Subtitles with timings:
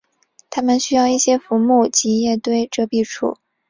[0.49, 3.37] 它们需要一些浮木及叶堆遮蔽处。